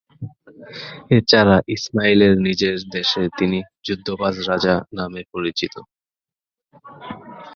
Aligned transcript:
এছাড়া 1.17 1.55
ইসমাইলের 1.75 2.33
নিজের 2.47 2.77
দেশে 2.95 3.23
তিনি 3.37 3.57
‘যুদ্ধবাজ 3.85 4.35
রাজা’ 4.49 4.75
নামে 4.97 5.21
পরিচিত। 5.33 5.73